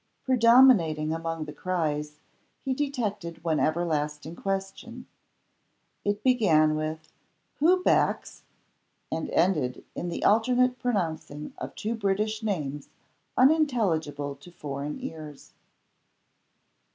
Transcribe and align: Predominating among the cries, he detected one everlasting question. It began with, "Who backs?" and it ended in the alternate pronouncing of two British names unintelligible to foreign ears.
Predominating 0.25 1.13
among 1.13 1.45
the 1.45 1.53
cries, 1.53 2.17
he 2.65 2.73
detected 2.73 3.43
one 3.43 3.59
everlasting 3.59 4.35
question. 4.35 5.05
It 6.03 6.23
began 6.23 6.75
with, 6.75 7.13
"Who 7.59 7.83
backs?" 7.83 8.41
and 9.11 9.29
it 9.29 9.33
ended 9.33 9.85
in 9.93 10.09
the 10.09 10.23
alternate 10.23 10.79
pronouncing 10.79 11.53
of 11.59 11.75
two 11.75 11.93
British 11.93 12.41
names 12.41 12.89
unintelligible 13.37 14.35
to 14.37 14.49
foreign 14.51 14.99
ears. 14.99 15.53